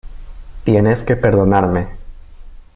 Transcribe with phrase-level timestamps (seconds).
[0.63, 1.89] tienes que perdonarme.